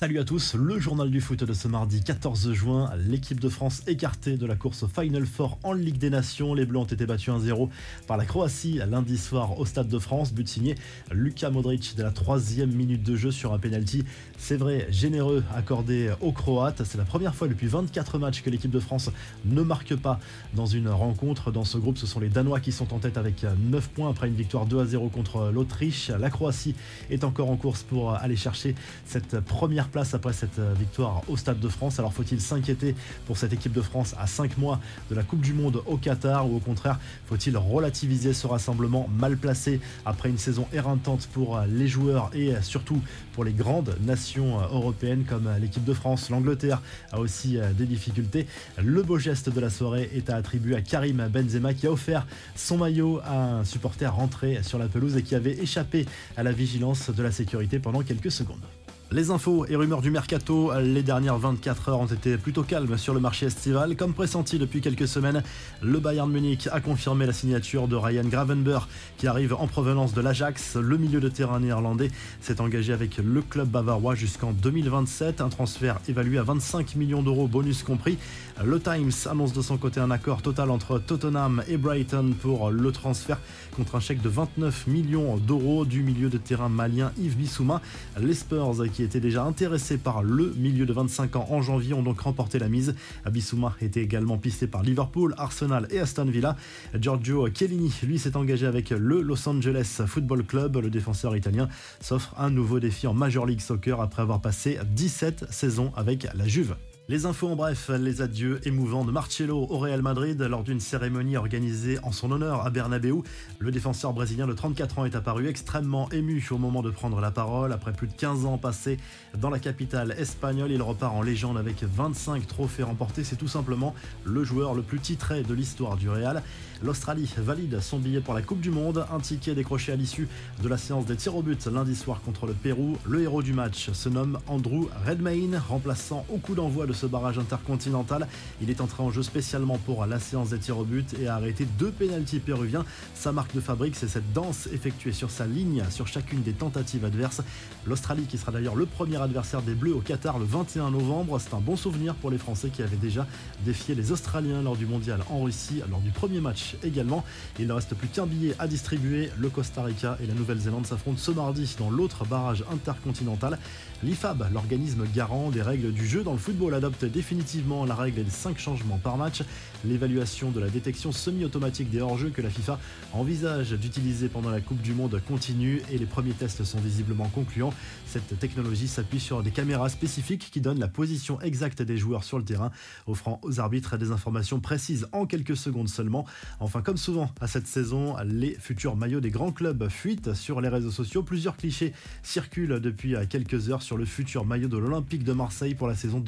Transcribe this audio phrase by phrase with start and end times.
[0.00, 2.88] Salut à tous, le journal du foot de ce mardi 14 juin.
[3.08, 6.54] L'équipe de France écartée de la course Final Four en Ligue des Nations.
[6.54, 7.68] Les Bleus ont été battus 1-0
[8.06, 10.32] par la Croatie lundi soir au Stade de France.
[10.32, 10.76] But signé
[11.10, 14.04] Luka Modric dès la troisième minute de jeu sur un penalty.
[14.36, 16.84] C'est vrai, généreux accordé aux Croates.
[16.84, 19.10] C'est la première fois depuis 24 matchs que l'équipe de France
[19.46, 20.20] ne marque pas
[20.54, 21.50] dans une rencontre.
[21.50, 24.28] Dans ce groupe, ce sont les Danois qui sont en tête avec 9 points après
[24.28, 26.10] une victoire 2-0 contre l'Autriche.
[26.10, 26.76] La Croatie
[27.10, 31.36] est encore en course pour aller chercher cette première place après cette euh, victoire au
[31.36, 31.98] Stade de France.
[31.98, 32.94] Alors faut-il s'inquiéter
[33.26, 36.48] pour cette équipe de France à 5 mois de la Coupe du Monde au Qatar
[36.50, 41.66] ou au contraire faut-il relativiser ce rassemblement mal placé après une saison éreintante pour euh,
[41.66, 43.00] les joueurs et euh, surtout
[43.32, 46.82] pour les grandes nations européennes comme l'équipe de France, l'Angleterre
[47.12, 48.46] a aussi des difficultés.
[48.82, 52.26] Le beau geste de la soirée est à attribuer à Karim Benzema qui a offert
[52.56, 56.50] son maillot à un supporter rentré sur la pelouse et qui avait échappé à la
[56.50, 58.66] vigilance de la sécurité pendant quelques secondes.
[59.10, 63.14] Les infos et rumeurs du mercato, les dernières 24 heures ont été plutôt calmes sur
[63.14, 63.96] le marché estival.
[63.96, 65.42] Comme pressenti depuis quelques semaines,
[65.80, 70.20] le Bayern Munich a confirmé la signature de Ryan Gravenberg qui arrive en provenance de
[70.20, 70.76] l'Ajax.
[70.76, 72.10] Le milieu de terrain néerlandais
[72.42, 75.40] s'est engagé avec le club bavarois jusqu'en 2027.
[75.40, 78.18] Un transfert évalué à 25 millions d'euros, bonus compris.
[78.62, 82.92] Le Times annonce de son côté un accord total entre Tottenham et Brighton pour le
[82.92, 83.38] transfert
[83.74, 87.80] contre un chèque de 29 millions d'euros du milieu de terrain malien Yves Bissouma.
[88.20, 92.20] Les Spurs étaient déjà intéressés par le milieu de 25 ans en janvier ont donc
[92.20, 92.94] remporté la mise.
[93.30, 96.56] Bissouma était également pisté par Liverpool, Arsenal et Aston Villa.
[96.94, 100.76] Giorgio Chiellini, lui, s'est engagé avec le Los Angeles Football Club.
[100.76, 101.68] Le défenseur italien
[102.00, 106.46] s'offre un nouveau défi en Major League Soccer après avoir passé 17 saisons avec la
[106.46, 106.76] Juve.
[107.10, 111.38] Les infos en bref, les adieux émouvants de Marcelo au Real Madrid lors d'une cérémonie
[111.38, 113.22] organisée en son honneur à Bernabeu.
[113.58, 117.30] Le défenseur brésilien de 34 ans est apparu extrêmement ému au moment de prendre la
[117.30, 117.72] parole.
[117.72, 118.98] Après plus de 15 ans passés
[119.38, 123.24] dans la capitale espagnole, il repart en légende avec 25 trophées remportés.
[123.24, 126.42] C'est tout simplement le joueur le plus titré de l'histoire du Real.
[126.82, 129.06] L'Australie valide son billet pour la Coupe du Monde.
[129.10, 130.28] Un ticket décroché à l'issue
[130.62, 132.98] de la séance des tirs au but lundi soir contre le Pérou.
[133.08, 137.38] Le héros du match se nomme Andrew Redmayne, remplaçant au coup d'envoi de ce barrage
[137.38, 138.28] intercontinental.
[138.60, 141.36] Il est entré en jeu spécialement pour la séance des tirs au but et a
[141.36, 142.84] arrêté deux pénalties péruviens.
[143.14, 147.04] Sa marque de fabrique, c'est cette danse effectuée sur sa ligne sur chacune des tentatives
[147.04, 147.42] adverses.
[147.86, 151.54] L'Australie, qui sera d'ailleurs le premier adversaire des Bleus au Qatar le 21 novembre, c'est
[151.54, 153.26] un bon souvenir pour les Français qui avaient déjà
[153.64, 157.24] défié les Australiens lors du mondial en Russie, lors du premier match également.
[157.58, 159.30] Il ne reste plus qu'un billet à distribuer.
[159.38, 163.58] Le Costa Rica et la Nouvelle-Zélande s'affrontent ce mardi dans l'autre barrage intercontinental.
[164.02, 168.58] L'IFAB, l'organisme garant des règles du jeu dans le football, définitivement la règle des 5
[168.58, 169.42] changements par match.
[169.84, 172.78] L'évaluation de la détection semi-automatique des hors-jeux que la FIFA
[173.12, 177.72] envisage d'utiliser pendant la Coupe du Monde continue et les premiers tests sont visiblement concluants.
[178.06, 182.38] Cette technologie s'appuie sur des caméras spécifiques qui donnent la position exacte des joueurs sur
[182.38, 182.70] le terrain,
[183.06, 186.24] offrant aux arbitres des informations précises en quelques secondes seulement.
[186.60, 190.68] Enfin, comme souvent à cette saison, les futurs maillots des grands clubs fuitent sur les
[190.68, 191.22] réseaux sociaux.
[191.22, 195.86] Plusieurs clichés circulent depuis quelques heures sur le futur maillot de l'Olympique de Marseille pour
[195.86, 196.20] la saison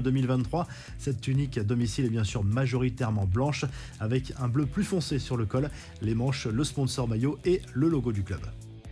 [0.00, 0.66] 2022-2023.
[0.98, 3.64] Cette tunique à domicile est bien sûr majoritairement blanche
[4.00, 5.70] avec un bleu plus foncé sur le col,
[6.02, 8.40] les manches, le sponsor maillot et le logo du club.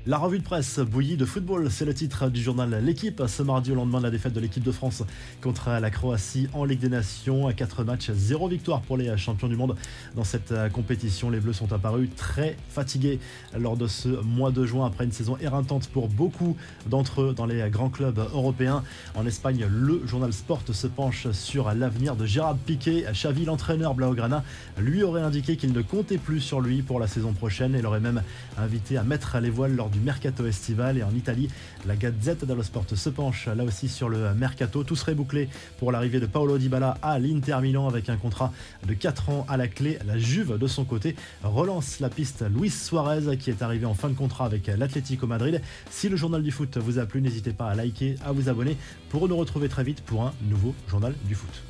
[0.09, 3.21] La revue de presse bouillie de football, c'est le titre du journal L'équipe.
[3.27, 5.03] Ce mardi, au lendemain de la défaite de l'équipe de France
[5.43, 9.49] contre la Croatie en Ligue des Nations, à 4 matchs, 0 victoire pour les champions
[9.49, 9.75] du monde.
[10.15, 13.19] Dans cette compétition, les Bleus sont apparus très fatigués
[13.59, 16.57] lors de ce mois de juin après une saison éreintante pour beaucoup
[16.89, 18.85] d'entre eux dans les grands clubs européens.
[19.17, 23.07] En Espagne, le journal Sport se penche sur l'avenir de Gérard Piquet.
[23.11, 24.45] Xavi, l'entraîneur Blaugrana,
[24.79, 27.99] lui aurait indiqué qu'il ne comptait plus sur lui pour la saison prochaine et l'aurait
[27.99, 28.23] même
[28.57, 30.99] invité à mettre les voiles lors mercato estival.
[30.99, 31.49] Et en Italie,
[31.87, 34.85] la Gazette dello Sport se penche là aussi sur le mercato.
[34.85, 35.49] Tout serait bouclé
[35.79, 38.53] pour l'arrivée de Paolo Dybala à l'Inter Milan avec un contrat
[38.87, 39.99] de 4 ans à la clé.
[40.07, 44.09] La Juve, de son côté, relance la piste Luis Suarez qui est arrivé en fin
[44.09, 45.61] de contrat avec l'Atlético Madrid.
[45.91, 48.77] Si le journal du foot vous a plu, n'hésitez pas à liker, à vous abonner
[49.09, 51.63] pour nous retrouver très vite pour un nouveau journal du foot.